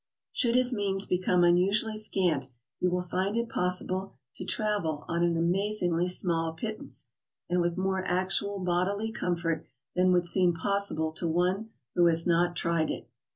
[0.33, 5.37] Should his means become unusually scant, he will find it possible to travel on an
[5.37, 7.07] amazingly small pittance,
[7.47, 12.55] and with more actual bodily comfort than would seem possible to one who has not
[12.55, 13.07] tried it.